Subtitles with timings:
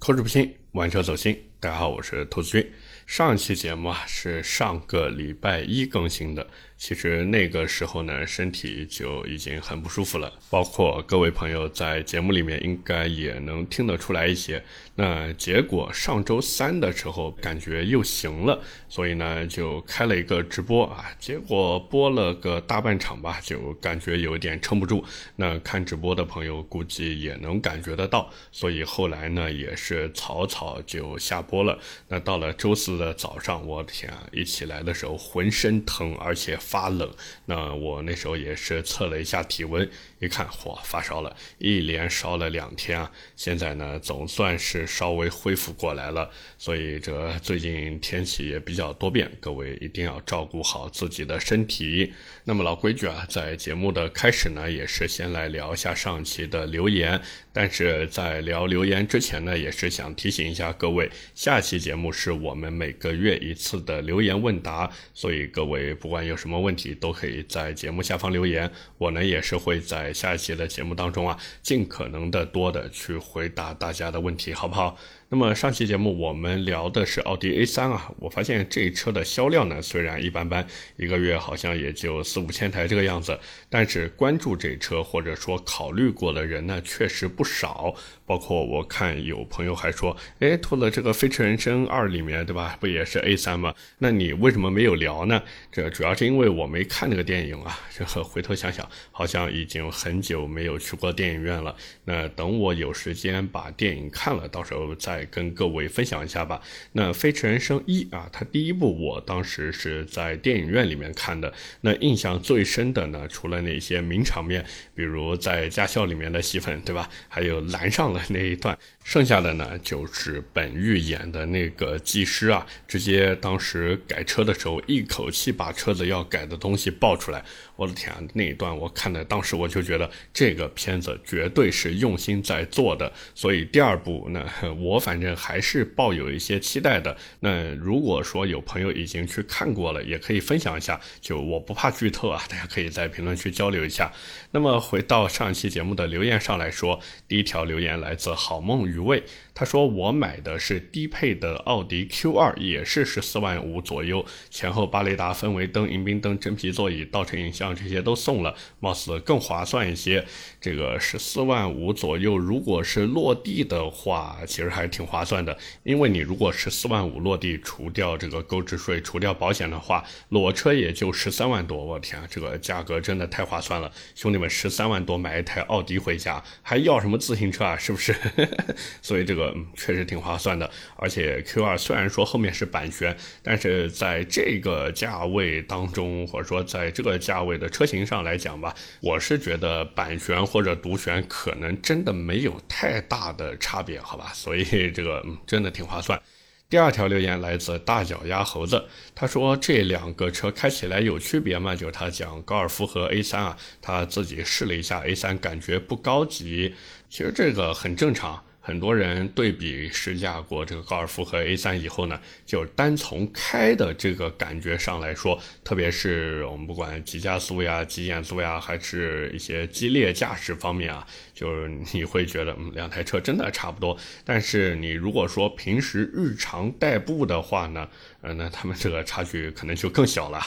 [0.00, 1.49] 口齿不清，玩车走心。
[1.62, 2.72] 大家好，我是兔子君。
[3.06, 6.46] 上期节目啊是上个礼拜一更新的。
[6.78, 14.64] 其实那个时候呢，身体就已经很不舒服了，包括各位朋友在节目里面应该也能听得出来一些。
[14.94, 25.04] 那结果上周三的时候感觉又行了，所以呢就开了一个直播啊，结果播了个大半场吧，就感觉有点撑不住。
[25.36, 31.76] 那看直播的朋友估计也能感觉得到，所以后来呢也是草草就下播了。
[32.06, 36.56] 那到了周四的早上，我天啊，一起来的时候浑身疼，而且。
[36.70, 37.10] 发冷，
[37.46, 43.10] 那我那时候也是测了一下体温，一看，嚯，发烧了，一连烧了两天啊。
[43.34, 46.30] 现在呢，总算是稍微恢复过来了。
[46.58, 52.12] 所以这最近天气也比较多变，各位一定要照顾好自己的身体。
[52.44, 57.20] 那么老规矩啊，在节目的开始呢，也是先来聊一下上期的留言。
[57.52, 66.60] 但是在聊留言之前呢，也是想提醒一下各位，下期节目是我们每个月一次的留言问答，所以各位不管有什么。
[66.60, 74.98] 问题都可以在节目下方留言，我呢也是会在下一期的节目当中啊，尽可能的多的去回答大家的问题，好不好？
[75.32, 87.94] 那么上期节目我们聊的是奥迪 A3 啊，我发现这车的销量呢虽然一般般，一个月好像也就四五千台这个样子，但是关注这车或者说考虑过的人呢确实不少，
[88.26, 93.72] 包括我看有朋友还说，哎，除了这个《飞驰人生二》里面对吧，不也是 A3 吗？
[93.98, 95.40] 那你为什么没有聊呢？
[95.70, 101.76] 这主要是因为我没看那个电影啊，这回头想想，好像已经很久没有去过电影院了。
[102.04, 105.19] 那等我有时间把电影看了，到时候再。
[105.26, 106.60] 跟各位分享一下吧。
[106.92, 111.52] 那《飞驰人生一》啊，它第一部我当时是在电影院里面看的。
[111.82, 117.08] 那印象最深的呢，除了那些名场面，比如在驾校里面的戏份，对吧？
[117.28, 118.78] 还有拦上了那一段。
[119.02, 127.42] 剩下的呢，就是本玉演的那个技师啊，直接当时改车的时候，一口气把车子要改的东西爆出来。
[127.76, 133.10] 我的天啊，那一段我看的，当时我就觉得这个片子绝对是用心在做的。
[133.34, 134.46] 所以第二部呢，
[134.78, 137.16] 我反正还是抱有一些期待的。
[137.40, 144.12] 那如果说有朋友已经去看过了，也可以分享一下，就我不怕剧透啊，大家可以在评论区交流一下。
[144.50, 148.89] 那么回到上一期节目的留言上来说，第一条留言来自好梦。
[148.90, 149.24] 余味，
[149.60, 160.24] 他说我买的是低配的奥迪 Q2，也是十四万五左右，前后八雷达、氛围灯、迎宾灯、真皮座椅、倒车影像这些都送了，貌似更划算一些。
[160.62, 171.84] 这个十四万五左右，如果是落地的话，其实还挺划算的，因为你如果十四万五落地，除掉这个购置税、除掉保险的话，裸车也就十三万多。
[171.84, 177.76] 我天，这个价格真的太划算了，兄弟们，十三万多买一台奥迪回家，还要什么自行车啊？
[177.76, 178.14] 是不是？
[179.02, 194.30] 所以这个嗯确实挺划算的，而且 Q2 虽然说后面是版权，但是在这个价位当中，或者说在这个价位的车型上来讲吧，我是觉得版权或者独权可能真的没有太大的差别，好吧？
[194.34, 196.20] 所以这个真的挺划算。
[196.68, 201.74] 第二条留言来自大脚丫猴子，他说这两个车开起来有区别吗？
[201.74, 206.74] 就是他讲高尔夫和 A3 啊，他自己试了一下 A3，感觉不高级。
[207.08, 208.40] 其实这个很正常。
[208.60, 223.96] 很多人对比试驾过这个高尔夫和 A3 以后呢，就单从开的这个感觉上来说，特别是我们不管急加速呀、急减速呀，还是一些激烈驾驶方面啊，就是你会觉得嗯，两台车真的差不多。
[224.24, 227.88] 但是你如果说平时日常代步的话呢？
[228.22, 230.42] 呃，那他们这个差距可能就更小了，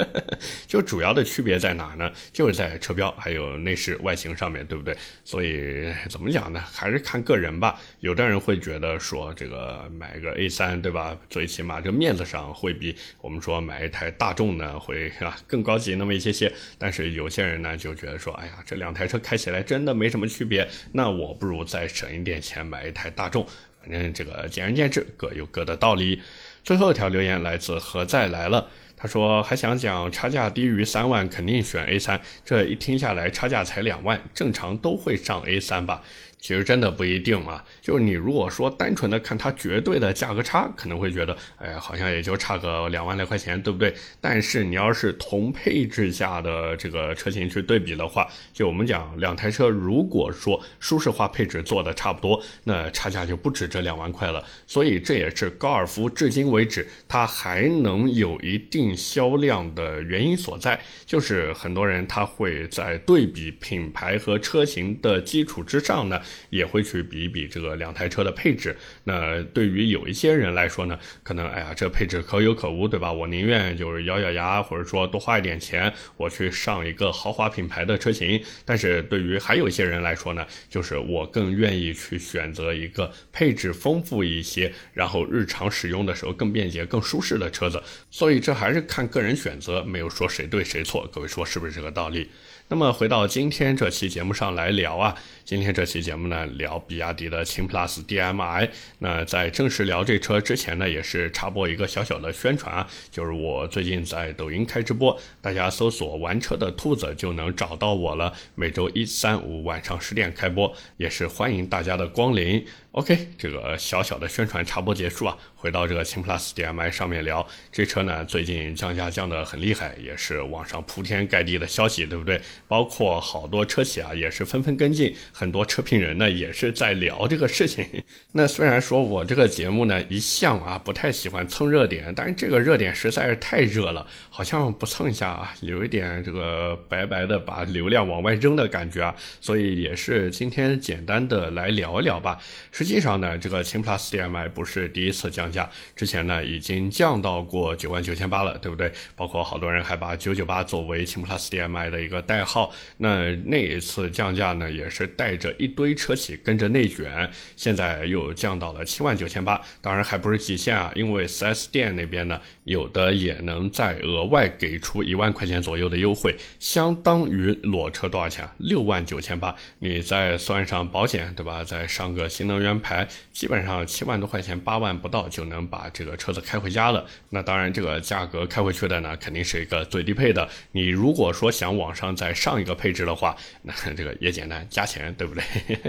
[0.68, 2.12] 就主要的区别在哪呢？
[2.34, 4.94] 就是在车标还有内饰外形上面对不对？
[5.24, 6.60] 所以怎么讲呢？
[6.70, 7.80] 还是看个人吧。
[8.00, 11.16] 有的人会觉得说，这个买个 A 三对吧？
[11.30, 16.52] 最起码这面子上会比我们说买一台大众呢会啊更高级那么一些些。
[16.76, 23.46] 但是有些人呢就觉得说，哎呀，这两台车开起来真的没什么区别，那我不如再省一点钱买一台大众。
[23.80, 26.20] 反正这个见仁见智，各有各的道理。
[26.68, 36.02] 最后一条留言来自何在来了，他说还想讲差价低于三万肯定选 A 三，这一听下来差价才两万，正常都会上 A 三吧。
[36.40, 43.92] 其实真的不一定啊，就是你如果说单纯的看它绝对的价格差，可能会觉得，哎，好像也就差个两万来块钱，对不对？
[44.20, 54.42] 但是你要是同配置下的这个车型去对比的话，就我们讲两台车，如果说舒适化配置做的差不多，那差价就不止这两万块了。
[54.66, 66.20] 所以这也是高尔夫至今为止它还能有一定销量的原因所在，就是很多人他会在对比品牌和车型的基础之上呢。
[66.50, 68.76] 也会去比一比这个两台车的配置。
[69.04, 73.12] 那对于有一些人来说呢，可能哎呀，这配置可有可无，对吧？
[73.12, 78.42] 我宁愿就是咬咬牙，或者说多花一点钱，我去上一个豪华品牌的车型。
[78.64, 87.82] 但是对于还有一些人来说呢，就是我更愿意去选择一个配置丰富一些，然后日常使用的时候更便捷、更舒适的车子。
[88.10, 91.08] 所以这还是看个人选择，没有说谁对谁错。
[91.12, 92.28] 各位说是不是这个道理？
[92.70, 95.16] 那么回到今天这期节目上来聊啊，
[95.48, 98.68] 今天这期节目呢聊比亚迪的秦 PLUS DM-i。
[98.98, 108.30] 那在正式聊这车之前呢，也是插播一个小小的宣传啊，就是我最近在抖音开直播，大家搜索“玩车的兔子”就能找到我了。
[108.56, 112.62] 每周一、三、五晚上十点开播，也是欢迎大家的光临。
[112.92, 122.38] OK，这个小小的宣传插播结束啊，回到这个秦 PLUS DM-i 上面聊，这车呢最近降价降得很厉害，也是网上铺天盖地的消息，对不对？
[122.66, 127.86] 包括好多车企啊也是纷纷跟进，很多车评人呢也是在聊这个事情。
[128.34, 134.04] 那虽然说我这个节目呢一向啊不太喜欢蹭热点，但是这个热点实在是太热了，
[134.38, 142.38] 好像不蹭一下啊，有一点这个白白的把流量往外扔的感觉啊，所以也是今天简单的来聊一聊吧。
[142.70, 148.92] 实际上呢，这个秦 PLUS DM-i 不是第一次降价，之前呢已经降到过九万九千八了，对不对？
[149.16, 152.72] 包括好多人还把九九八作为秦 PLUS DM-i 的一个代号。
[152.98, 168.48] 那那一次降价呢，也是带着一堆车企跟着内卷，现在又降到了七万九千八，当然还不是极限啊，因为 4S 店那边呢，有的也能再额外外给出一万块钱左右的优惠，相当于裸车多少钱？
[168.56, 171.62] 六万九千八，你再算上保险，对吧？
[171.62, 172.78] 再上个新能源。
[172.80, 177.04] 牌基本上七万多块钱，八万不到就能把这个车子开回家了。
[177.30, 180.48] 那当然，这个价格开回去的呢，肯定是一个最低配的。
[180.72, 185.42] 你如果说想往上再上一个配置的话，那这个也简单，加钱，对不对？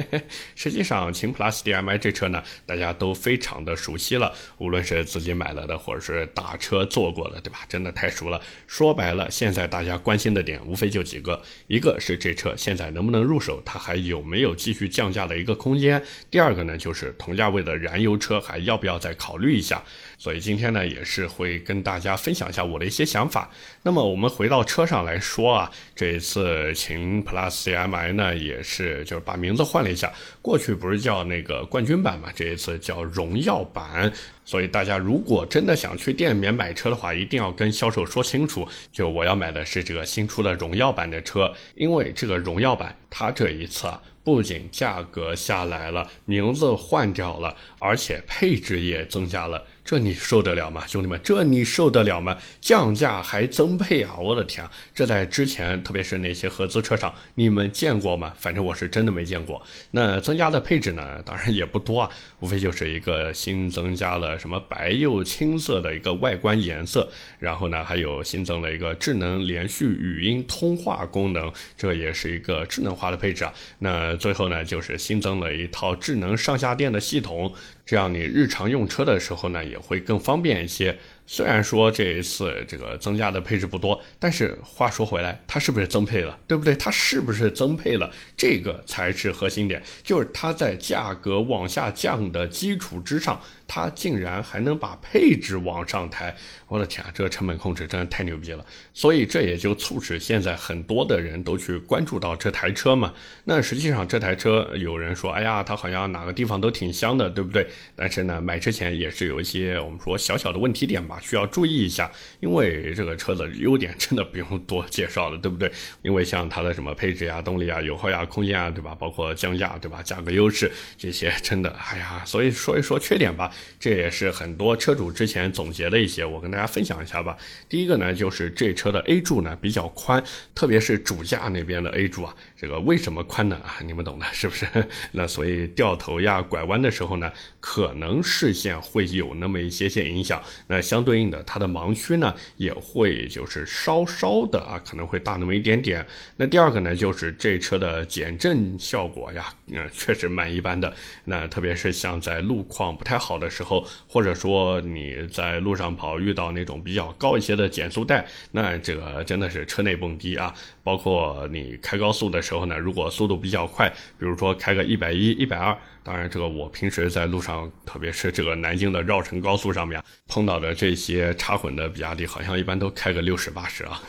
[0.55, 7.59] 实际上，秦 PLUS DM-i 这车呢，大家都非常的熟悉了，无论是自己买了的，或者是打车坐过的，对吧？
[7.67, 8.41] 真的太熟了。
[8.67, 15.99] 说白了，现在大家关心的点无非就几个：一个是这车现在能不能入手，它还有没有继续降价的一个空间；
[16.31, 16.77] 第二个呢？
[16.77, 19.83] 就是同价位的燃油车还要不要再考虑一下？
[20.19, 23.49] 所以今天呢，也是会跟大家分享一下我的一些想法。
[23.81, 30.11] 那么我们回到车上来说啊，这一次秦 Plus DM-i 呢，也是就是把名字换了一下，
[30.41, 34.11] 过去不是叫那个冠军版嘛，这一次叫荣耀版。
[34.43, 49.63] 所以大家如果真的想去店里面买车的话，一定要跟销售说清楚，就我要买的是这个新出的荣耀版的车，因为这个荣耀版它这一次啊，不仅价格下来了，名字换掉了，而且配置也增加了。
[49.89, 51.19] 这你受得了吗，兄弟们？
[51.23, 52.37] 这你受得了吗？
[52.61, 54.19] 降价还增配啊！
[54.19, 54.63] 我的天，
[54.93, 58.31] 这在之前，特别是那些合资车厂，你们见过吗？
[58.37, 59.59] 反正我是真的没见过。
[59.89, 61.19] 那增加的配置呢？
[61.25, 62.09] 当然也不多啊，
[62.39, 67.09] 无非就是一个新增加了什么白釉青色的一个外观颜色，
[67.39, 73.51] 然后呢，还有新增了一个智能连续语音通话功能，这也是一个智能化的配置啊。
[73.79, 77.51] 那最后呢，就是新增了一套智能上下电的系统。
[77.89, 80.95] 这样你日常用车的时候呢，也会更方便一些。
[81.25, 86.75] 虽然说这一次这个增加的配置不多，但是话说回来，它是不是增配了，对不对？
[86.75, 88.11] 它是不是增配了？
[88.37, 96.35] 这个才是核心点，就是它在价格往下降的基础之上，它竟然还能把配置往上抬。
[96.67, 98.65] 我的天啊，这个成本控制真的太牛逼了！
[98.93, 103.13] 所以这也就促使现在很多的人都去关注到这台车嘛。
[103.45, 107.67] 那实际上这台车有人说，哎呀，它好像哪个地方都挺香的，对不对？
[107.95, 111.19] 但是呢，买之前也是有一些我们说小小的问题点吧。
[111.21, 115.71] 需要注意一下，因为这个车的优点真的不用多介绍了，对不对？
[116.01, 118.95] 因为像它的什么配置呀、动力啊、油耗呀、空间啊，对吧？
[118.95, 120.01] 包括降价，对吧？
[120.01, 127.37] 价格优势这些，真的，哎呀，所以说一说缺点吧，这也是很多车主之前总结的一些，我跟大家分享一下吧。
[127.67, 130.23] 第一个呢，就是这车的 A 柱呢比较宽，
[130.53, 133.55] 特别是主驾那边的 A 柱啊，这个为什么宽呢？
[133.63, 134.67] 啊，你们懂的，是不是？
[135.13, 140.41] 那所以掉头呀、拐弯的时候呢，可能视线会有那么一些些影响。
[140.67, 146.05] 那相对应的，它的盲区呢也会就是稍稍的啊，可能会大那么一点点。
[146.37, 150.93] 那第二个呢，就是这车的减震效果呀，嗯，确实蛮一般的。
[151.25, 160.53] 那特别是像在路况不太好的时候，或者说你在路上跑遇到那种比较高一些的减速带，那这个真的是车内蹦迪啊。
[160.89, 165.77] 包括你开高速的时候呢，如果速度比较快，比如说开个一百一、一百二。
[166.01, 174.01] 当然，这个我平时在路上，特别是这个南京的绕城高速上面碰到的这些插混的比亚迪，好像一般都开个六十八十啊，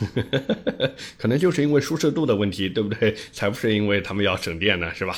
[1.19, 3.13] 可能就是因为舒适度的问题，对不对？
[3.31, 5.15] 才不是因为他们要省电呢，是吧？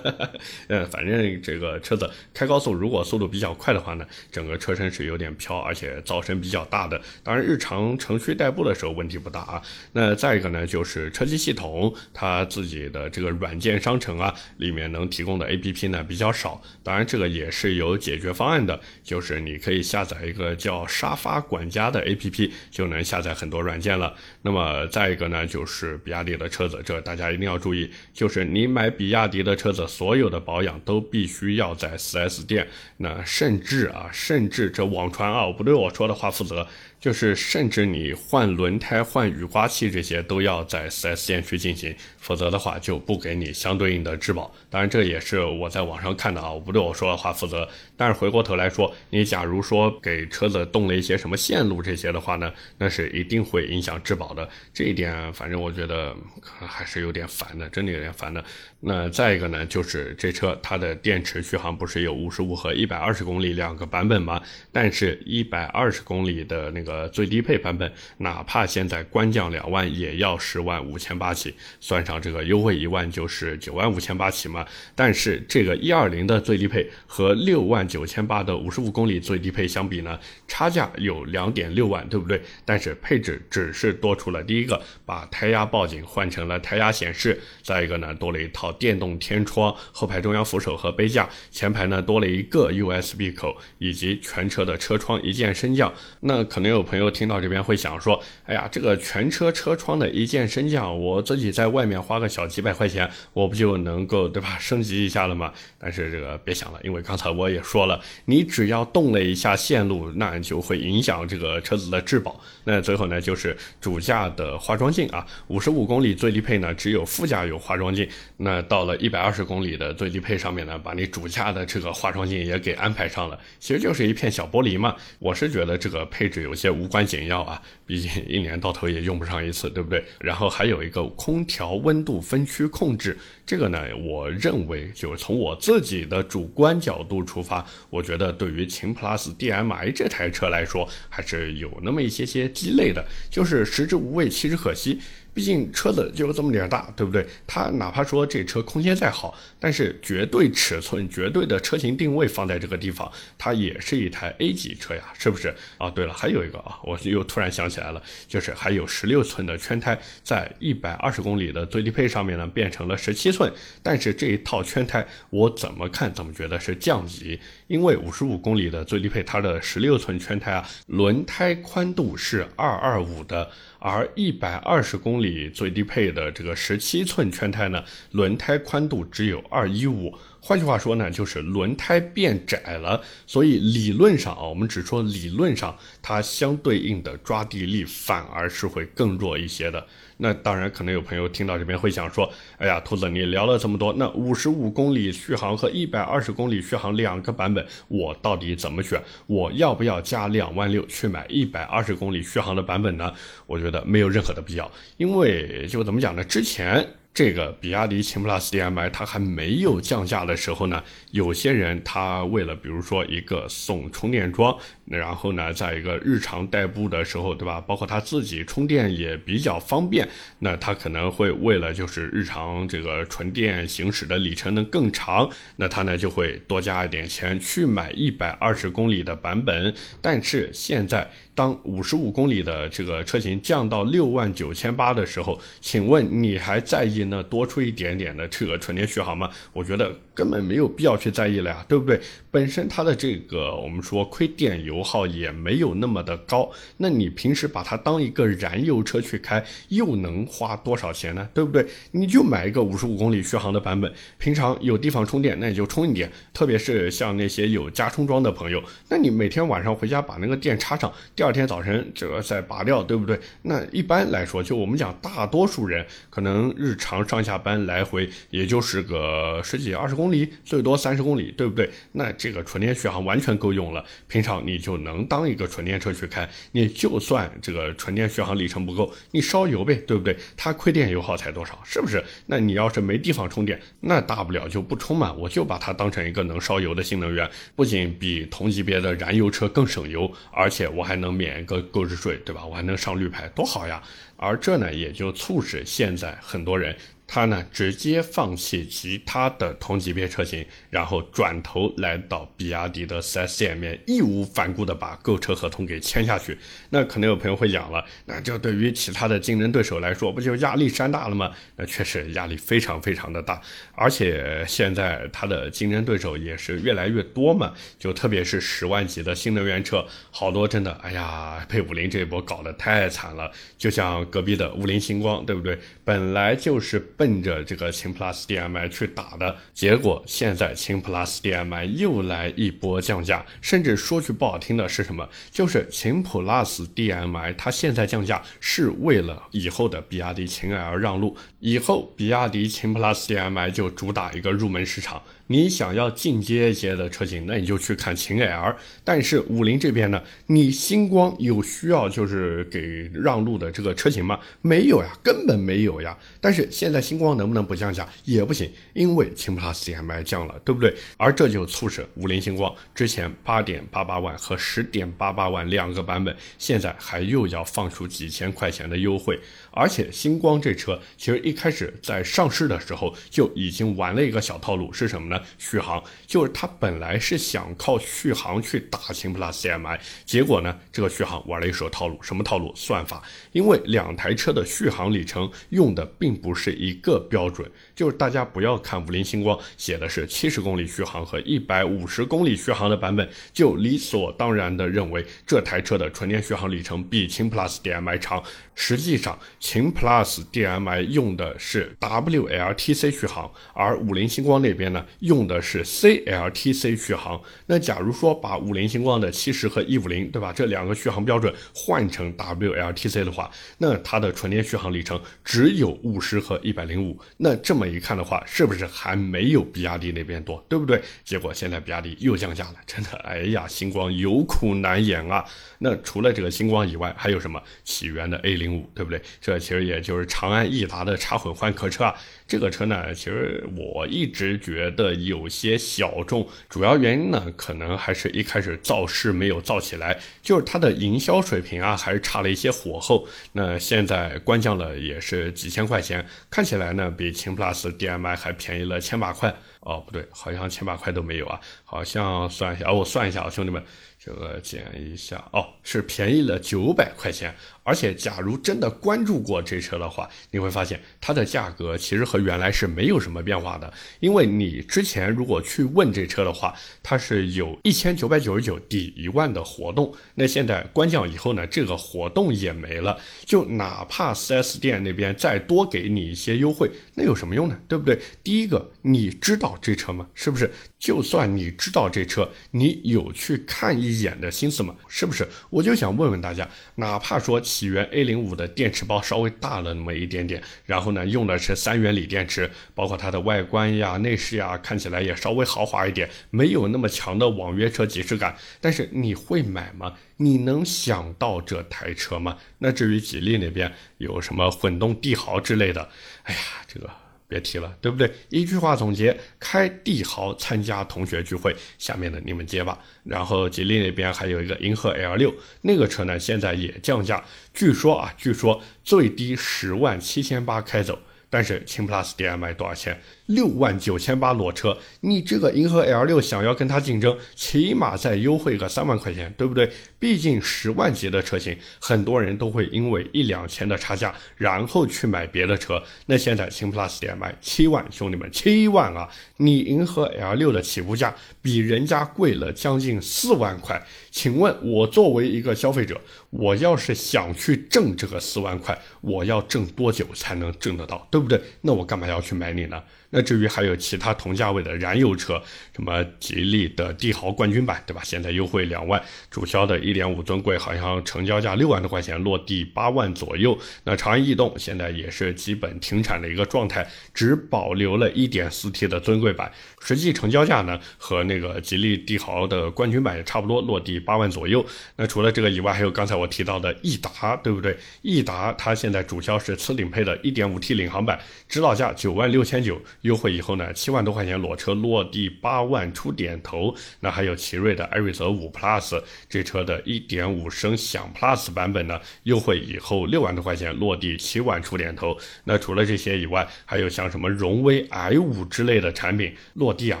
[0.66, 7.00] 嗯，反正这个车子开高速，如果速度比较快的话呢，整个车身是有点飘，而且噪声比较大的。
[7.22, 9.62] 当然，日常城区代步的时候问题不大啊。
[9.92, 16.58] 那再一个呢，就是车机系统它自己的这个软件商城啊，里面能提供的 APP 呢比较少。
[16.82, 24.14] 当然，这个也是有解决方案的，就是你可以下载一个叫沙发管家的 APP，就能下载很多软件了。
[24.40, 32.66] 那么再一个呢，就是比亚迪的车子，这大家一定要注意，就是你买比亚迪的车子，所有的保养都必须要在 4S 店。
[32.96, 36.66] 那甚至啊，甚至这网传啊，不对我说的话负责。
[37.00, 44.54] 就是甚至你换轮胎、换雨刮器这些都要在 4S 店去进行，否则的话就不给你相对应的质保。
[44.68, 47.66] 当然这也是我在网上看的啊，我不对我说的话负责。
[48.00, 54.48] 但是回过头来说，你假如说给车子动了一些什么线路这些的话呢，那是一定会影响质保的。
[54.72, 58.42] 这一点反正我觉得还是有点烦的，真的有点烦的。
[58.80, 64.40] 那再一个呢，就是这车它的电池续航不是有五十五和一百二十公里两个版本吗？
[64.72, 67.10] 但是一百二十公里的那个。
[67.10, 74.64] 最低配版本，哪怕现在官降两万，也要十万五千八起，算上这个优惠一万，就是九万五千八起嘛。
[74.94, 82.40] 但是这个一二零的最低配和六万九千八的五十五公里最低配相比呢，差价有两点六万，对不对？
[82.64, 95.92] 但是配置只是多出了第一个，把胎压报警换成了胎压显示，再一个呢，多了一套电动天窗、后排中央扶手和杯架，前排呢多了一个 USB 口，以及全车的车窗一键升降。
[96.20, 96.80] 那可能有。
[96.90, 104.56] 朋友听到这边会想说：“哎呀，这个全车车窗的一键升降，我自己在外面花个小几百块钱，我不就能够对吧？
[104.58, 112.38] 升级一下了吗？”但是这个别想了，因为刚才我也说说了，你只要动了一下线路，那就会影响这个车子的质保。
[112.64, 118.06] 那最后呢，就是主驾的化妆镜啊，五十五公里最低配呢，只有副驾有化妆镜。
[118.36, 124.94] 那到了一百二十公里的最低配上面呢，把你主驾的这个化妆镜也给安排上了，其实就是一片小玻璃嘛。
[125.18, 126.70] 我是觉得这个配置有些。
[126.80, 130.02] 无关紧要啊，毕竟一年到头也用不上一次，对不对？
[130.18, 145.00] 然后还有一个空调温度分区控制，这个呢，我认为就是从我自己的主观角度出发，我觉得对于秦 PLUS DM-i 这台车来说，还是有那么一些些鸡肋的，就是食之无味，弃之可惜。
[145.32, 147.24] 毕竟车子就这么点大，对不对？
[147.46, 155.54] 它哪怕说这车空间再好，但是绝对尺寸、绝对的车型定位放在这个地方，它也是一台 A 级车呀，是不是？
[155.78, 163.50] 啊，对了，还有一个啊，我又突然想起来了，就是还有十六寸的圈胎，在一百二十公里的最低配上面呢，变成了十七寸，
[163.84, 167.38] 但是这一套圈胎我怎么看怎么觉得是降级，
[167.70, 173.48] 因为五十五公里的最低配它的十六寸圈胎啊，轮胎宽度是二二五的。
[173.78, 180.12] 而一百二十公里最低配的这个十七寸圈胎呢，轮胎宽度只有二一五。
[180.42, 189.86] 换句话说呢，就是轮胎变窄了，所以理论上啊，我们只说理论上，它相对应的抓地力反而是会更弱一些的。
[190.16, 199.00] 那当然，可能有朋友听到这边会想说，哎呀，兔子你聊了这么多，那五十五公里续航和一百二十公里续航两个版本，我到底怎么选？
[199.26, 203.12] 我要不要加两万六去买一百二十公里续航的版本呢？
[203.46, 206.24] 我觉得没有任何的必要，因为就怎么讲呢？
[206.24, 206.86] 之前。
[207.12, 217.60] 这个比亚迪秦 PLUS DM-i 它还没有降价的时候呢，有些人他为了比如说一个送充电桩，然后呢，在一个日常代步的时候，对吧？
[217.60, 229.74] 包括他自己充电也比较方便，那他可能会为了就是日常这个纯电行驶的里程能更长，那他呢就会多加一点钱去买一百二十公里的版本。
[230.00, 231.10] 但是现在。
[231.40, 239.30] 当五十五公里的这个车型降到六万九千八的时候，请问你还在意那多出一点点的这个纯电续航吗？
[239.54, 241.98] 我觉得根本没有必要去在意了呀，对不对？
[242.30, 251.26] 本身它的这个我们说亏电油耗也没有那么的高，那你平时把它当一个燃油车去开，又能花多少钱呢？
[251.32, 251.66] 对不对？
[251.92, 256.12] 你就买一个五十五公里续航的版本，平常有地方充电，那你就充一点。
[256.34, 261.29] 特别是像那些有加充桩的朋友，那你每天晚上回家把那个电插上，第二。
[261.30, 263.16] 第二天早晨这个再拔掉，对不对？
[263.42, 271.70] 那一般来说，就我们讲，大多数人可能日常上下班来回也就是个十几二十公里，最多三十公里，对不对？
[271.92, 276.28] 那这个纯电续航完全够用了，平常你就能当一个纯电车去开。
[276.50, 280.16] 你就算这个纯电续航里程不够，你烧油呗，对不对？
[280.36, 282.02] 它亏电油耗才多少，是不是？
[282.26, 292.46] 那你要是没地方充电，那大不了就不充嘛，我就把它当成一个能烧油的新能源，不仅比同级别的燃油车更省油，而且我还能免个购置税，对吧？
[292.46, 293.82] 我还能上绿牌，多好呀！
[294.16, 296.74] 而这呢，也就促使现在很多人。
[297.12, 306.38] 他呢，直接放弃其他的同级别车型，然后转头来到比亚迪的 4S 店面，义无反顾的把购车合同给签下去。
[306.68, 311.32] 那可能有朋友会讲了，那这对于其他的竞争对手来说，不就压力山大了吗？
[311.56, 313.42] 那确实压力非常非常的大，
[313.74, 323.32] 而且现在它的竞争对手也是越来越多嘛，就特别是十万级的新能源车，好多真的，哎呀，被五菱这一波搞得太惨了。
[323.58, 325.58] 就像隔壁的五菱星光，对不对？
[325.82, 326.78] 本来就是。
[327.00, 335.08] 奔着这个秦 PLUS DM-i 去打的结果，现在秦 PLUS DM-i 又来一波降价，甚至说句不好听的是什么？
[335.30, 345.02] 就是秦 PLUS DM-i 它现在降价是为了以后的比亚迪秦 L 让路，以后比亚迪秦 PLUS DM-i 就主打一个入门市场。
[345.30, 348.56] 你想要进阶一些的车型，那你就去看秦 L。
[348.82, 354.18] 但是五菱这边呢，你星光有需要就是给让路的这个车型吗？
[354.42, 355.96] 没有呀，根本没有呀。
[356.20, 360.74] 但是现在星光能不能不降价也不行，因为秦 PLUS DM-i 降了，对不对？
[360.96, 369.16] 而这就促使五菱星光之前八点八八万和十点八八万两个版本，现在还又要放出几千块钱的优惠。
[369.52, 375.22] 而且星光这车其实一开始在上市的时候就已经玩了一个小套路，是什么呢？
[375.38, 382.52] 续航，就是它本来是想靠续航去打秦 PLUS DM-i，结果呢，这个续航玩了一手套路，什么套路？
[382.54, 383.02] 算法，
[383.32, 387.50] 因为两台车的续航里程用的并不是一个标准。
[387.74, 398.22] 就是大家不要看五菱星光写的是七十公里续航和一百五十公里续航的版本，就理所当然的认为这台车的纯电续航里程比秦 PLUS DM-i 长。
[398.54, 407.18] 实际上，秦 PLUS DM-i 用的是 WLTC 续航，而五菱星光那边呢用的是 CLTC 续航。
[407.46, 410.30] 那假如说把五菱星光的七十和一五零，对吧？
[410.30, 417.00] 这两个续航标准换成 WLTC 的话，那它的纯电续航里程只有五十和一百零五。
[417.16, 420.82] 那这么一看的话，是不是还没有比亚迪那边多，对不对？
[421.02, 425.24] 结果现在比亚迪又降价了，真的，哎呀，星光有苦难言啊。
[425.62, 427.40] 那除了这个星光以外，还有什么？
[427.64, 429.00] 起源的 A 零五，对不对？
[429.20, 431.94] 这其实也就是长安逸达的插混换壳车啊。
[432.30, 443.04] 这个车呢，其实我一直觉得有些小众，主要原因呢，可能还是一开始造势没有造起来，就是它的营销水平啊，还是差了一些火候。
[443.32, 449.34] 那现在官降了也是几千块钱，看起来呢，比秦 PLUS DM-i 还便宜了千把块。
[449.62, 453.60] 哦，不对，好像千把块都没有啊，好像算一下，我算一下啊，兄弟们。
[454.02, 457.34] 这个减一下哦，是便宜了九百块钱。
[457.62, 463.72] 而且，假如真的关注过这车的话，你会发现它的价格其实和原来是没有什么变化的。
[464.00, 469.92] 因为你之前如果去问这车的话，它是有一千九百九十九抵一万的活动。
[470.14, 472.98] 那现在关掉以后呢，这个活动也没了。
[473.24, 477.58] 就哪怕 4S 店那边再多给你一些优惠，那有什么用呢？
[477.66, 477.98] 对不对？
[478.22, 480.06] 第一个，你知道这车吗？
[480.14, 480.50] 是不是？
[480.80, 484.74] 就算你知道这车，你有去看一眼的心思吗？
[484.88, 485.28] 是不是？
[485.50, 499.94] 我就想问问大家，哪怕说起源 A 零五的电池包稍微大了那么一点点，然后呢用的是三元锂电池，包括它的外观呀、内饰呀，看起来也稍微豪华一点，没有那么强的网约车即视感，但是你会买吗？
[500.16, 502.38] 你能想到这台车吗？
[502.58, 505.90] 那至于吉利那边有什么混动帝豪之类的，
[506.22, 506.88] 哎呀，这个。
[507.30, 508.12] 别提了，对不对？
[508.28, 512.78] 一句话总结：开帝豪参加同学聚会，下面的你们接吧。
[513.04, 520.98] 然后吉利那边还有一个银河 L 六，那个车呢现在也降价，据说啊，据说最低十万七千八开走。
[521.32, 523.00] 但是秦 PLUS DM-i 多少钱？
[523.30, 529.70] 六万九千八裸车，你这个银河 L 六想要跟它竞争，起码再优惠个三万块钱，对不对？
[529.98, 535.82] 毕竟十万级的车型，很多人都会因为一两千的差价，然后去买别的车。
[536.06, 539.08] 那现在秦 PLUS DM-i 七万，兄弟们，七万啊！
[539.36, 543.80] 你银河 L 六的起步价比人家贵了将近四万块。
[544.10, 551.06] 请问，我作为一个消费者，我要是想去挣这个四万块，我要挣多久才能挣得到？
[551.10, 551.40] 对不对？
[551.60, 552.82] 那我干嘛要去买你呢？
[553.10, 555.42] 那至于还有其他同价位的燃油车，
[555.74, 558.00] 什么吉利的帝豪冠军版，对吧？
[558.04, 563.58] 现在优惠两万，主销的1.5尊贵好像成交价六万多块钱，落地八万左右。
[563.84, 574.64] 那长安逸动现在也是基本停产的一个状态，只保留了一点四 T 的尊贵版，实际成交价呢和那个吉利帝豪的冠军版也差不多，落地八万左右。
[574.96, 577.76] 那除了这个以外，还有刚才我提到的逸达，对不对？
[578.02, 581.18] 逸达它现在主销是次顶配的 1.5T 领航版，
[581.48, 586.74] 指导价九万六千九，优惠以后呢七万多块钱裸车落地八万出点头。
[587.00, 595.16] 那还有奇瑞的艾瑞泽五 Plus，这车的1.5升享 Plus 版本呢，优惠以后六万多块钱落地七万出点头。
[595.44, 600.00] 那除了这些以外，还有像什么荣威 i5 之类的产品落地啊，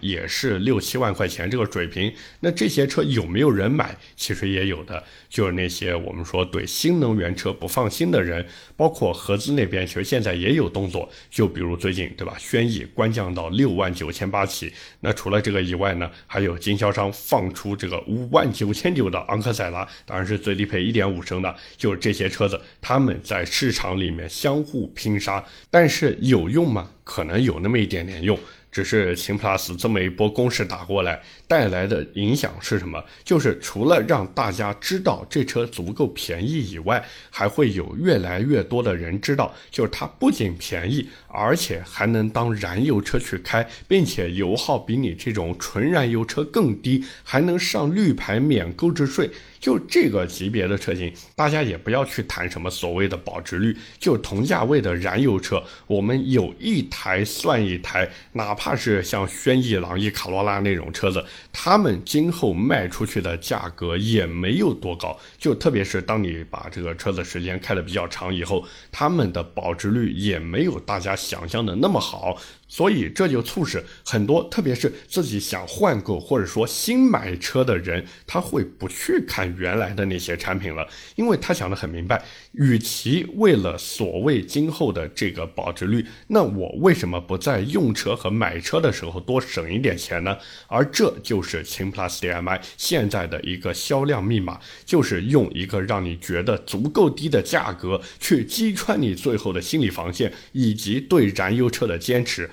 [0.00, 2.12] 也是六七万块钱这个水平。
[2.40, 3.96] 那这些车有没有人买？
[4.16, 11.08] 其实也有的，就是那些我们说对新能源车不放心的人，包括合资那边，其实现在也有动作。
[11.30, 14.72] 就比如最近对吧，轩逸官降到六万九千八起。
[15.00, 21.54] 那除了这个以外呢，还有经销商放出这个五万九千九的昂克赛拉，当然是最低配一点五升的。
[21.76, 26.90] 就是这些车子，他们在市场里面相互拼杀，但是有用吗？
[27.04, 28.38] 可能有那么一点点用。
[28.70, 31.20] 只是秦 PLUS 这么一波攻势打过来，
[31.52, 32.98] 带来的影响是什么？
[33.22, 49.28] 就是除了让大家知道这车足够便宜以外，还会有越来越多的人知道，就是它不仅便宜，而且还能当燃油车去开，并且油耗比你这种纯燃油车更低，还能上绿牌免购置税。
[49.60, 65.18] 就这个级别的车型，大家也不要去谈什么所谓的保值率，就同价位的燃油车，我们有一台算一台，哪怕是像轩逸、朗逸、卡罗拉那种车子，他们今后卖出去的价格也没有多高。
[65.38, 72.36] 就特别是当你把这个车子时间开的比较长以后，他们的保值率也没有大家想象的那么好。
[72.72, 90.34] 所以这就促使很多，特别是自己想换购或者说新买车的人，他会不去看原来的那些产品了，因为他想得很明白，与其为了所谓今后的这个保值率，那我为什么不在用车和买车的时候多省一点钱呢？
[90.66, 102.48] 而这就是秦 PLUS DM-i 现在的一个销量密码，就是用一个让你觉得足够低的价格去击穿你最后的心理防线，以及对燃油车的坚持。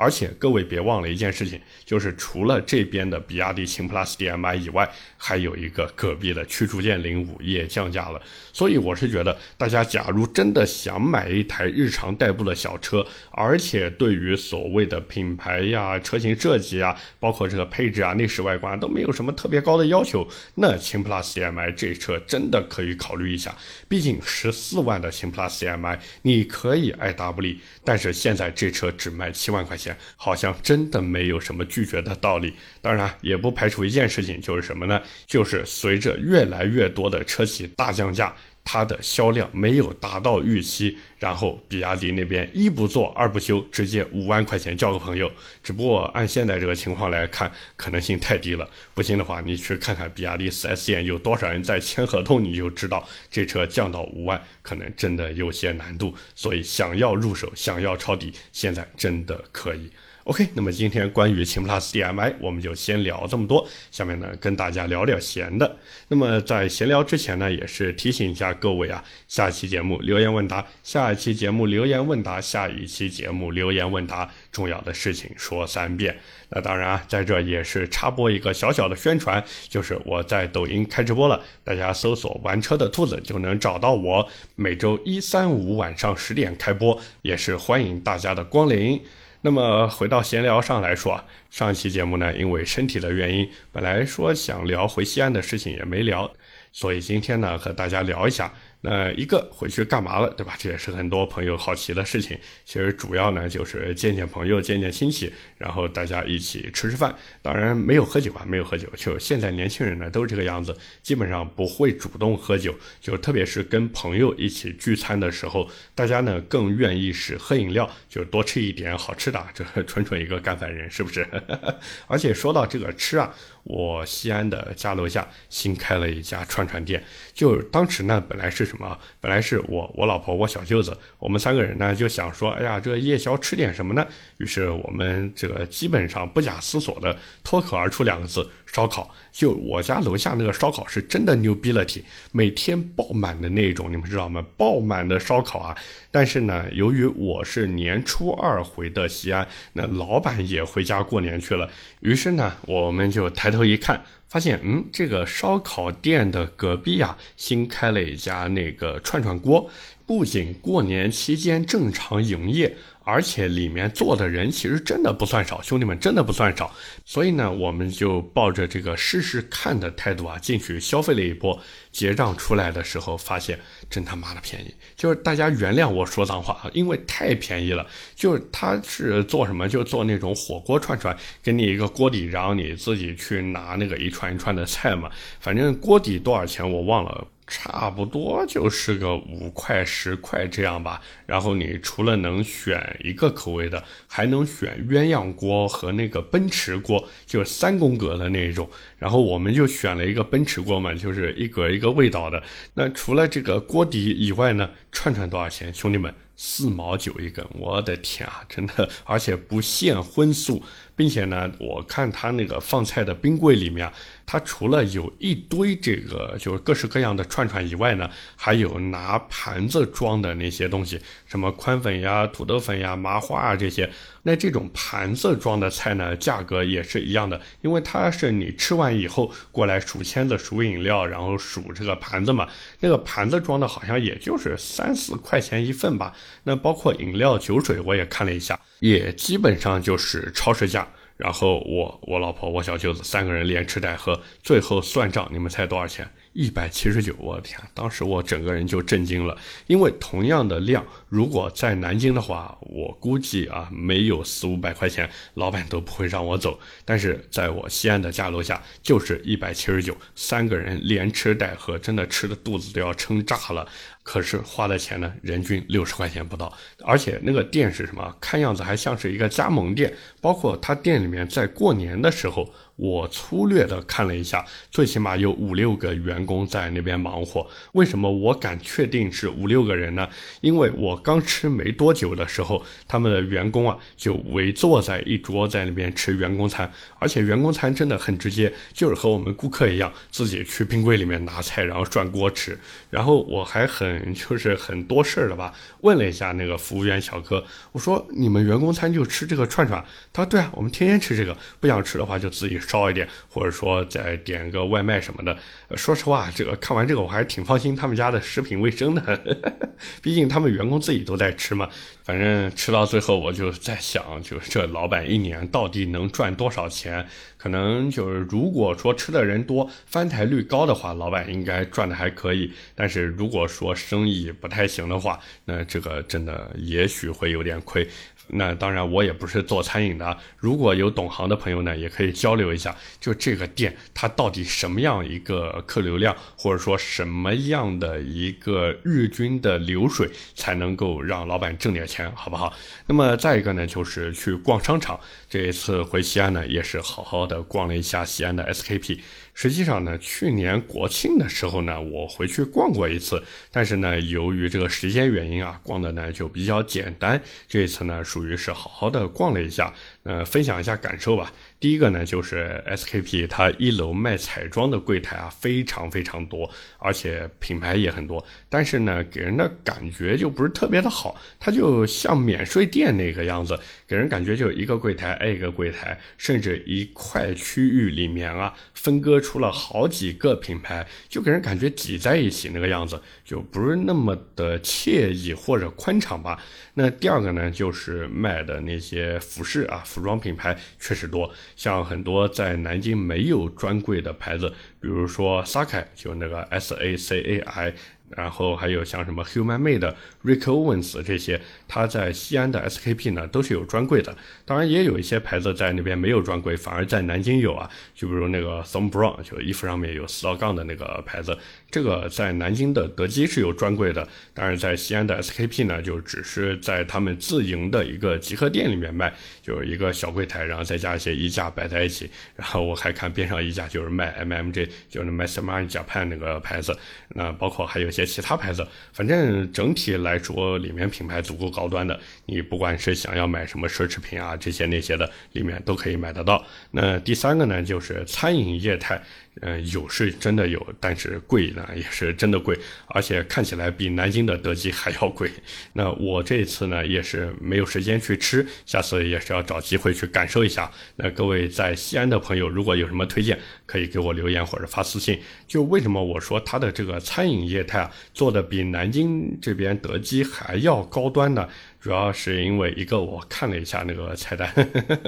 [0.00, 8.22] 而且各位别忘了一件事情，就是除了这边的比亚迪秦 PLUS DM-i 以外，还有一个隔壁的驱逐舰零五也降价了。
[8.52, 23.52] 所以我是觉得，大家假如真的想买一台日常代步的小车，而且对于所谓的品牌呀、车型设计啊，包括这个配置啊、内饰外观都没有什么特别高的要求，那秦 PLUS DM-i 这车真的可以考虑一下。
[23.88, 29.87] 毕竟十四万的秦 PLUS DM-i 你可以爱答不理，但是现在这车只卖七万块钱。
[30.16, 32.54] 好像真的没有什么拒绝的道理。
[32.80, 35.00] 当然，也不排除一件事情，就是什么呢？
[35.26, 38.34] 就是随着越来越多的车企大降价。
[38.70, 45.32] 它的销量没有达到预期，然后比亚迪那边一不做二不休，直接五万块钱交个朋友。
[45.62, 48.68] 只不过按现在这个情况来看，可能性太低了。
[48.92, 56.14] 不信的话，你去看看比亚迪 4S 店有多少人在签合同，你就知道这车降到五万，可能真的有些难度。
[56.34, 59.90] 所以想要入手，想要抄底，现在真的可以。
[60.28, 63.66] OK，那么今天关于秦 PLUS DM-i，我们就先聊这么多。
[63.90, 65.76] 下面呢，跟大家聊聊闲的。
[66.08, 76.14] 那么在闲聊之前呢，也是提醒一下各位啊，下期节目留言问答，下一期节目留言问答，下一期节目留言问答，重要的事情说三遍。
[76.50, 84.28] 那当然啊，在这也是插播一个小小的宣传，就是我在抖音开直播了，大家搜索“玩车的兔子”就能找到我。
[84.56, 89.02] 每周一、三、五晚上十点开播，也是欢迎大家的光临。
[89.40, 96.30] 那么回到闲聊上来说，上期节目呢，因为身体的原因，本来说想聊回西安的事情也没聊，
[96.72, 98.52] 所以今天呢，和大家聊一下。
[98.80, 100.54] 那一个回去干嘛了，对吧？
[100.56, 102.38] 这也是很多朋友好奇的事情。
[102.64, 107.12] 其实主要呢就是见见朋友、见见亲戚，然后大家一起吃吃饭。
[107.42, 108.88] 当然没有喝酒啊，没有喝酒。
[108.94, 112.72] 就现在年轻人呢都是这个样子，基本上不会主动喝酒。
[113.00, 119.44] 就特别是跟朋友一起聚餐的时候，大家呢更愿意是喝饮料，就多吃一点好吃的。
[119.52, 121.26] 这纯纯一个干饭人，是不是？
[122.06, 123.34] 而且说到这个吃啊。
[123.68, 127.04] 我西安的家楼下新开了一家串串店。
[127.34, 128.98] 就当时呢，本来是什么？
[129.20, 134.04] 本来是我、我老婆、我小舅子，我们三个人呢就想说，哎呀，这夜宵吃点什么呢？
[134.38, 139.14] 于是我们这个基本上不假思索的脱口而出两个字：烧烤。
[139.30, 142.02] 就我家楼下那个烧烤是真的牛逼了体，
[142.32, 144.44] 每天爆满的那种，你们知道吗？
[144.56, 145.76] 爆满的烧烤啊！
[146.10, 159.68] 但是呢，由于我是年初二回的西安，那老板也回家过年去了，于是呢，我们就抬头头一看，发现，嗯，这个烧烤店的隔壁啊，新开了一家那个串串锅，
[160.08, 162.74] 不仅过年期间正常营业。
[163.10, 166.70] 而且里面坐的人其实真的不算少，兄弟们真的不算少，
[167.06, 171.58] 所以呢，我们就抱着这个试试看的态度啊，进去消费了一波。
[171.90, 177.86] 结账出来的时候，发现真他妈的便宜，就是大家原谅我说脏话啊，因为太便宜了。
[178.14, 187.26] 就是他是做什么，就做那种火锅串串，给你一个锅底，然后你自己去拿那个一串一串的菜嘛，反正锅底多少钱我忘了。
[187.48, 198.68] 差不多就是个五块十块这样吧，然后你除了能选一个口味的，还能选鸳鸯锅和那个奔驰锅，就是三宫格的那种。
[198.98, 202.42] 然后我们就选了一个奔驰锅嘛，就是一格一个味道的。
[202.74, 206.14] 那除了这个锅底以外呢，串串多少钱，兄弟们？
[206.40, 210.62] 四毛九一根，我的天啊，真的，而且不限荤素，
[210.98, 213.88] 并且呢，我看他那个放菜的冰柜里面，
[214.26, 223.88] 他除了有一堆这个就是各式各样的串串以外呢，还有拿盘子装的那些东西，什么宽粉呀、土豆粉呀、麻花啊这些。
[224.24, 232.48] 那这种盘子装的菜呢，价格也是一样的，因为它是你吃完以后过来数签子、数饮料，然后数这个盘子嘛。
[232.80, 236.12] 那个盘子装的好像也就是三四块钱一份吧。
[236.42, 240.87] 那包括饮料、酒水，我也看了一下，也基本上就是超市价。
[241.18, 246.08] 然后我、我老婆、我小舅子三个人连吃带喝，最后算账，你们猜多少钱？
[246.32, 247.58] 一百七十九，我的天！
[247.74, 256.60] 当时我整个人就震惊了，因为同样的量，如果在南京的话，我估计啊，没有四五百块钱，老板都不会让我走。
[256.84, 263.66] 但是在我西安的家楼下，就是一百七十九，三个人连吃带喝，真的吃的肚子都要撑炸了。
[264.10, 266.50] 可是花的钱呢，人均六十块钱不到，
[266.82, 268.16] 而且那个店是什么？
[268.18, 272.50] 看样子还像是一个加盟店，包括他店里面在过年的时候。
[272.78, 277.44] 我粗略的看了一下，最起码有五六个员工在那边忙活。
[277.72, 280.08] 为什么我敢确定是五六个人呢？
[280.42, 292.56] 因为我刚吃没多久的时候，他们的员工啊就围坐在一桌在那边吃员工餐，而且员工餐真的很直接，就是和我们顾客一样，自己去冰柜里面拿菜，然后转锅吃。
[292.90, 299.82] 然后我还很 就是很多事儿的吧，问了一下那个服务员小哥，我说你们员工餐就吃这个串串？
[300.12, 302.58] 他说对啊，我们天天吃这个，不想吃的话就自己。
[302.68, 305.34] 烧一点，或者说再点个外卖什么的。
[305.76, 309.38] 说实话，这个看完这个我还是挺放心他们家的食品卫生的，
[310.00, 311.68] 毕竟他们员工自己都在吃嘛。
[312.02, 317.06] 反正吃到最后，我就在想，就是这老板一年到底能赚多少钱？
[317.36, 322.50] 可能就是如果说吃的人多，翻台率高的话，老板应该赚的还可以。
[322.74, 327.86] 但是如果说生意不太行的话，那这个真的也许会有点亏。
[328.28, 330.16] 那当然，我也不是做餐饮的。
[330.36, 332.76] 如果有懂行的朋友呢，也可以交流一下。
[333.00, 342.52] 就这个店，它到底什么样一个客流量，或者说什么样的一个日均的流水，才能够让老板挣点钱，好不好？
[342.86, 344.98] 那么再一个呢，就是去逛商场。
[345.28, 349.00] 这一次回西安呢，也是好好的逛了一下西安的 SKP。
[349.40, 353.22] 实际上呢，去年国庆的时候呢，我回去逛过一次，
[353.52, 357.22] 但是呢，由于这个时间原因啊，逛的呢就比较简单。
[357.46, 359.72] 这一次呢，属于是好好的逛了一下，
[360.08, 361.30] 呃，分享一下感受吧。
[361.60, 368.24] 第一个呢，就是 SKP 它一楼卖彩妆的柜台啊，非常非常多，而且品牌也很多。
[368.48, 386.42] 但是呢，给人的感觉就不是特别的好，它就像免税店那个样子，给人感觉就一个柜台挨一个柜台，甚至一块区域里面啊，分割出了好几个品牌，就给人感觉挤在一起那个样子，就不是那么的惬意或者宽敞吧。
[386.72, 391.30] 那第二个呢，就是卖的那些服饰啊，服服装品牌确实多。
[391.56, 394.48] 像很多在南京没有专柜的牌子，
[394.80, 397.74] 比如说 Sacai，就那个 S A C A I，
[398.10, 404.16] 然后还有像什么 Human Made、Rick Owens 这些，它在西安的 SKP 呢都是有专柜的。
[404.44, 407.68] 当然也有一些牌子在那边没有专柜，反而在南京有啊。
[407.94, 411.36] 就比如那个 Thom Browne，就衣服上面有四道杠的那个牌子，
[411.70, 414.06] 这个在南京的德基是有专柜的。
[414.32, 422.10] 当然在西安的 SKP 呢，就只是在他们自营的一个集合店里面卖，就是一个小柜台，然后再加一些衣架摆在一起。
[422.36, 426.74] 然后我还看边上衣架就是卖 MMJ，就是 Master Mark Japan 那个牌子。
[427.10, 436.42] 那包括还有一些其他牌子，反正整体来说，里面品牌足够高端的，你不管是想要买什么奢侈品啊，这些那些的，里面都可以买得到。
[436.70, 439.02] 那第三个呢，就是餐饮业态。
[439.42, 445.30] 嗯，有是真的有，但是贵呢也是真的贵，而且看起来比南京的德基还要贵。
[445.72, 450.70] 那我这次呢也是没有时间去吃，下次也是要找机会去感受一下。
[450.96, 455.18] 那各位在西安的朋友，如果有什么推荐，可以给我留言或者发私信。
[455.46, 461.48] 就为什么我说它的这个餐饮业态啊，做的比南京这边德基还要高端呢？
[461.80, 464.52] 主要是因为一个，我看了一下那个菜单，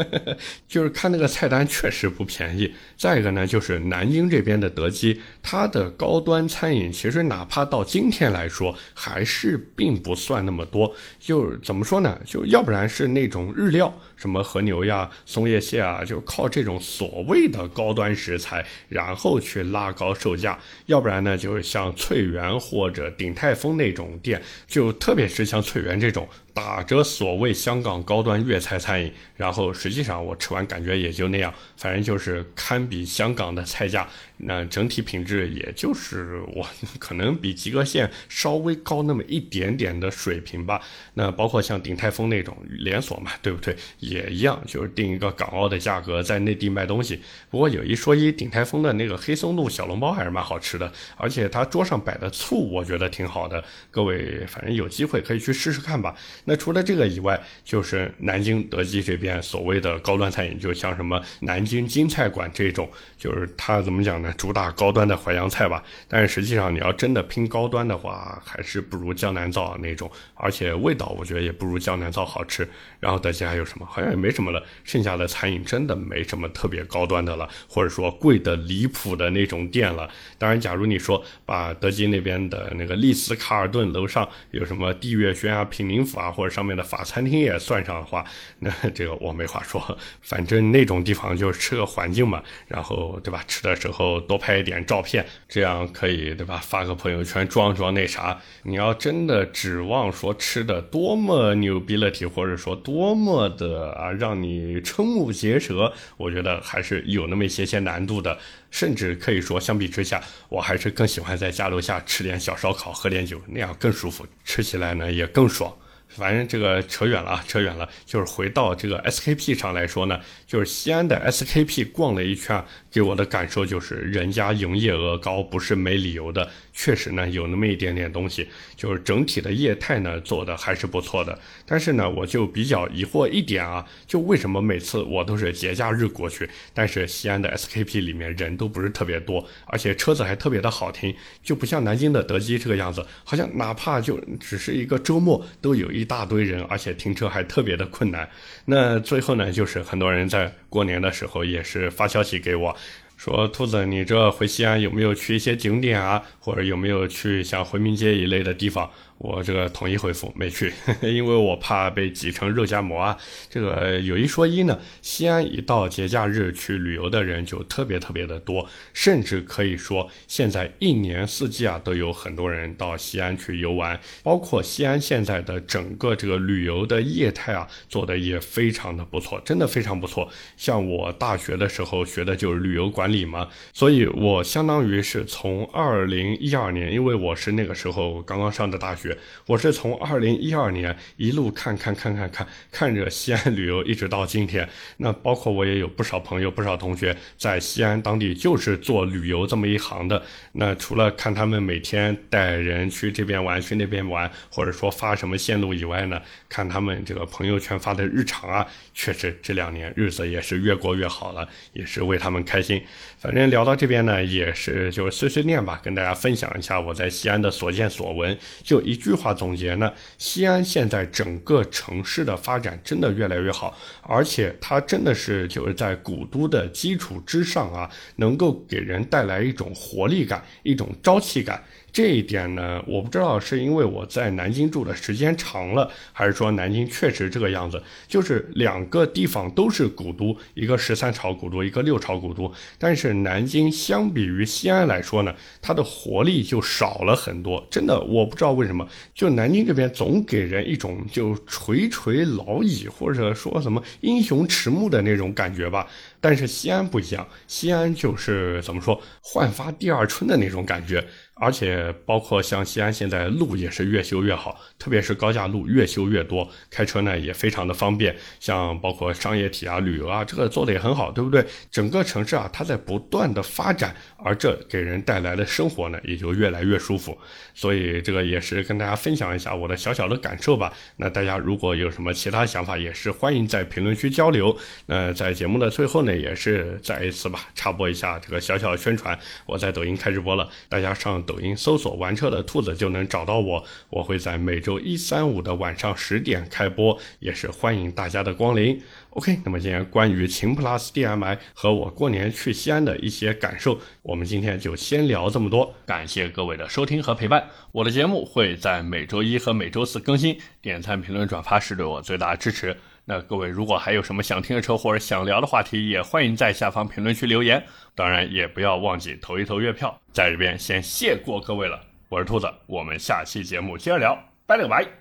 [0.69, 2.73] 就是看那个菜单确实不便宜。
[2.97, 10.95] 再一个呢，就是南京这边的德基，它的高端餐饮其实哪怕到今天来说，还是并不算那么多。
[11.19, 12.21] 就怎么说呢？
[12.25, 20.57] 就要不然是那种日料，什么和牛呀、松叶蟹啊，就靠这种所谓的高端食材，然后去拉高售价；
[20.87, 26.29] 要不然呢，就是像翠园或者鼎泰丰那种店，就特别是像翠园这种。
[26.53, 34.09] 打着所谓香港高端粤菜餐饮，然后实际上我吃完感觉也就那样，反正就是堪比香港的菜价。
[34.42, 36.66] 那整体品质也就是我
[36.98, 40.81] 可能比及格线稍微高那么一点点的水平吧。
[41.14, 43.76] 那包括像鼎泰丰那种连锁嘛，对不对？
[43.98, 47.20] 也一样，就是定一个港澳的价格在内地卖东西。
[47.50, 53.62] 不过有一说一，鼎泰丰的那个黑松露小笼包还是蛮好吃的，而且他桌上摆的醋我觉得挺好的。
[53.90, 56.14] 各位反正有机会可以去试试看吧。
[56.44, 64.30] 那除了这个以外，就是南京德基这边所谓的高端餐饮，就像什么南京金菜馆这种，就是他怎么讲呢？
[64.37, 72.69] 主打高端的淮扬菜吧，但是实际上你要真的拼高端的话，还是不如江南造那种，而且味道我觉得也不如江南造好吃。
[72.99, 73.87] 然后德基还有什么？
[73.87, 80.09] 好像也没什么了，剩下的餐饮真的没什么特别高端的了，或者说贵的离谱的那种店了。
[80.38, 88.25] 当然，假如你说把德基那边的那个丽思卡尔顿楼上有什么地月轩啊、品宁府啊，或者上面的法餐厅也算上的话，
[88.59, 89.99] 那这个我没话说。
[90.21, 93.43] 反正那种地方就是吃个环境嘛，然后对吧？
[93.49, 94.20] 吃的时候。
[94.21, 96.59] 多拍一点照片，这样可以对吧？
[96.63, 98.39] 发个朋友圈装装那啥。
[98.63, 108.39] 你要真的指望说吃的多么牛逼了体，或者说多么的啊让你瞠目结舌，我觉得还是有那么一些些难度的。
[108.71, 115.75] 甚至可以说，相比之下，我还是更喜欢在家楼下吃点小烧烤，喝点酒，那样更舒服，吃起来呢也更爽。
[116.11, 117.88] 反正这个扯远了啊，扯远了。
[118.05, 126.51] 就是回到这个 SKP 上来说呢，就是西安的 SKP 逛了一圈，给我的感受就是人家营业额高不是没理由的。
[126.83, 131.38] 确实呢，有那么一点点东西，就是整体的业态呢做的还是不错的。
[131.66, 148.27] 但是呢，我就比较疑惑一点啊，就为什么每次我都是节假日过去，但是西安的 SKP 里面人都不是特别多，而且车子还特别的好停，就不像南京的德基这个样子，好像哪怕就只是一个周末都有一大堆人，而且停车还特别的困难。
[148.64, 152.75] 那最后呢，就是很多人在过年的时候也是发消息给我。
[153.23, 156.23] 说兔子，你这回西安有没有去一些景点啊？
[156.39, 158.91] 或者有没有去像回民街一类的地方？
[159.23, 163.15] 我这个统一回复没去， 因为我怕被挤成肉夹馍啊。
[163.51, 174.01] 这个有一说一呢，西安一到节假日去旅游的人就特别特别的多，甚至可以说现在一年四季啊都有很多人到西安去游玩。
[174.23, 180.31] 包括西安现在的整个这个旅游的业态啊，做的也非常的不错，真的非常不错。
[180.57, 189.10] 像我大学的时候学的就是旅游管理嘛，所以我相当于是从二零一二年，因为我是那个时候刚刚上的大学。
[189.46, 194.66] 我是从二零一二年一路看看看看看看着西安旅游，一直到今天。
[194.99, 200.23] 那包括我也有不少朋友、不少同学在西安当地就是做旅游这么一行的。
[200.53, 212.81] 那除了看他们每天带人去这边玩、去那边玩，或者说发什么线路以外呢，看他们这个朋友圈发的日常啊，确实这两年日子也是越过越好了，也是为他们开心。
[213.18, 219.00] 反正聊到这边呢，也是就是碎碎念吧，跟大家分享一下我在西安的所见所闻，就一。
[219.01, 231.65] 一句话总结呢，西安现在整个城市的发展真的越来越好，而且它真的是就是在古都的基础之上啊，能够给人带来一种活力感，一种朝气感。
[231.92, 247.66] 这一点呢，我不知道是因为我在南京住的时间长了，还是说南京确实这个样子，就是两个地方都是古都，一个十三朝古都，一个六朝古都，但是南京相比于西安来说呢，它的活力就少了很多。
[247.70, 255.87] 真的，我不知道为什么，就南京这边总给人一种就垂垂老矣，或者说什么英雄迟暮的那种感觉吧。
[256.20, 261.05] 但是西安不一样，西安就是怎么说，焕发第二春的那种感觉。
[261.40, 268.14] 而且包括像西安现在路也是越修越好，特别是高架路越修越多，开车呢也非常的方便。
[268.38, 271.42] 像包括商业体啊、旅游啊，这个做的也很好，对不对？
[271.70, 277.16] 整个城市啊，它在不断的发展，而这给人带来的生活呢，也就越来越舒服。
[277.55, 280.70] 所以这个也是跟大家分享一下我的小小的感受吧。
[280.96, 284.55] 那大家如果有什么其他想法，也是欢迎在评论区交流。
[284.84, 291.24] 那在节目的最后呢，也是再一次吧，插播一下这个小小的宣传，我在抖音开直播了，大家上。
[291.31, 298.83] 抖音搜索“玩车的兔子”就能找到我，我会在每周一、三、五的晚上十点开播，也是欢迎大家的光临。
[299.11, 305.72] OK，那么今天关于秦 PLUS DM-i 和我过年去西安的一些感受，我们今天就先聊这么多。
[305.87, 312.76] 感谢各位的收听和陪伴，我的节目会在每周一和每周四更新，点赞、评论、转发是对我最大的支持。
[313.13, 317.61] 那各位如果还有什么想听的车或者想聊的话题，也欢迎在下方评论区留言。
[317.97, 321.81] 当然也不要忘记投一投月票，在这边先谢过各位了。
[322.09, 324.99] 我是兔子，我们下期节目接着聊，拜了个拜。